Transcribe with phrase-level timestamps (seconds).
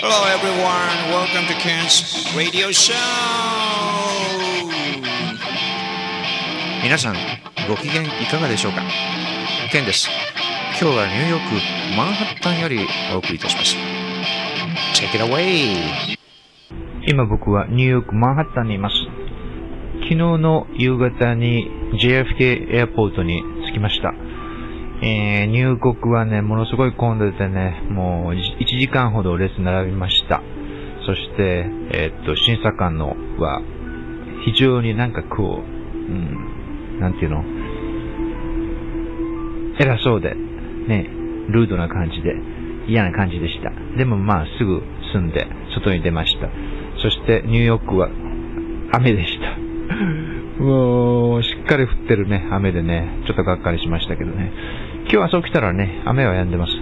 [0.00, 2.94] Hello everyone, welcome to Ken's Radio Show!
[6.82, 7.16] 皆さん
[7.68, 8.82] ご機嫌いかがでしょうか？
[9.70, 10.08] ケンです
[10.80, 13.76] 今日はニューヨークマンハッタンよりお送りいたします
[15.00, 16.16] Check it away!
[17.06, 18.96] 今僕はニューヨークマンハッタンにいます。
[20.02, 21.68] 昨日の夕方に
[22.02, 24.12] JFK エアポートに着きました。
[25.02, 30.42] えー、入国はね、ものすごい混んでてね、もう1時間ほど列並びました。
[31.06, 33.60] そして、えーっと、審査官のは
[34.44, 37.44] 非常になんかこう、うん、なんていうの、
[39.78, 41.10] 偉そうで、ね、
[41.48, 42.34] ルードな感じで、
[42.88, 43.70] 嫌な感じでした。
[43.96, 44.82] でもまあすぐ
[45.12, 46.48] 済んで、外に出ました。
[47.02, 48.08] そしてニューヨークは
[48.92, 49.56] 雨でした。
[50.62, 54.52] もう、しっかり降ってるね、雨でね、ちょっとがっかりしましたけどね。
[55.08, 56.72] 今日朝起きたらね、雨は止んでます。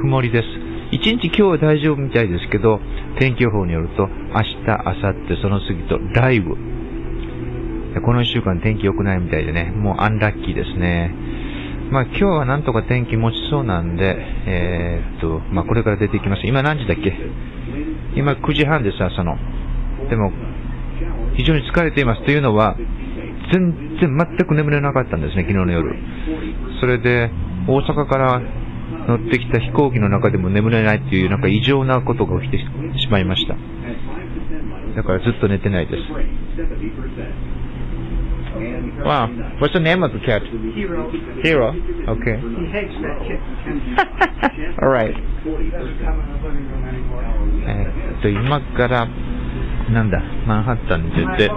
[0.00, 0.48] 曇りです。
[0.92, 2.78] 一日今日は大丈夫みたいですけど、
[3.18, 8.00] 天気予報によると、明日、明後日、その次と雷雨。
[8.00, 11.12] この一週間天気良くないみたいでね、もうアンラッキーですね。
[11.90, 16.46] まあ今日はなんとか天気持ちそうなんで、えーっと、まあこれから出ていきます。
[16.46, 17.12] 今何時だっけ？
[18.14, 19.36] 今9時半です、朝の。
[20.08, 20.30] でも、
[21.34, 22.22] 非常に疲れています。
[22.24, 22.76] というのは、
[23.52, 25.94] 全然全く眠れなかったんですね、昨日の夜。
[26.80, 27.30] それで、
[27.68, 28.40] 大阪から
[29.06, 32.58] 乗ってきた飛行機の中でも眠れないっていう、なんか異常なことが起きて
[32.98, 33.54] しまいました。
[34.96, 36.02] だからずっと寝てないです。
[39.04, 39.28] わあ、
[39.60, 39.80] what's the
[41.56, 41.74] 和
[42.14, 42.26] ok
[47.64, 47.86] え
[48.18, 49.08] っと、今から、
[49.90, 51.50] なんだ、マンハッタンに出て。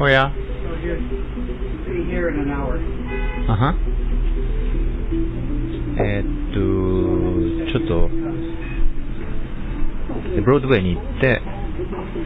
[0.00, 0.98] おや So he'll
[1.86, 2.78] be here in an hour.
[3.46, 3.74] あは
[5.96, 6.58] えーっと、
[7.72, 8.08] ちょっと、
[10.34, 11.40] でブロードウェイに行って、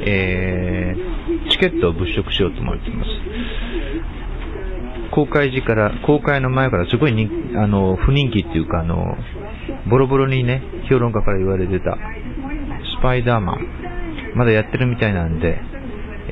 [0.06, 3.11] えー、チケットを物色しようと思っています。
[5.11, 7.29] 公開時から、公開の前からすごい人
[7.61, 9.17] あの、不人気っていうか、あの、
[9.91, 11.99] ボロボロにね、評論家から言われてた、
[12.99, 13.69] スパイダーマン、
[14.35, 15.61] まだやってるみたいなんで、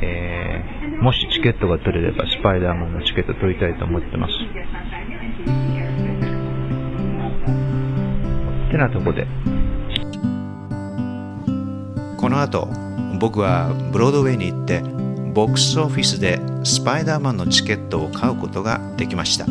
[0.00, 4.32] えー、もしチケットが取れれば、スパイダーマンのチケット取りたいと思ってます。
[8.68, 9.26] ってなとこで、
[12.18, 12.68] この後
[13.20, 14.80] 僕はブロードウェイに行って
[15.32, 19.46] ボックスオフィスでスパイダーマンのチケットを買うことができました。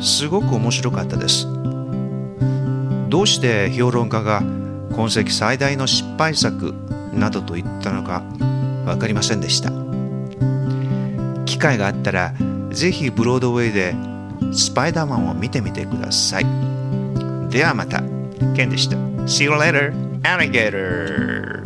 [0.00, 1.46] すごく面白かったです。
[3.08, 4.42] どうして評論家が
[4.92, 6.74] 今世紀最大の失敗作
[7.12, 8.22] などと言ったのか
[8.90, 9.70] 分かりませんでした。
[11.44, 12.34] 機会があったら
[12.70, 13.94] ぜひブロードウェイで
[14.52, 16.46] スパイダーマンを見てみてください。
[17.50, 18.02] ではまた。
[18.56, 18.96] ケンでした。
[19.26, 19.92] See you later
[20.22, 21.59] alligator!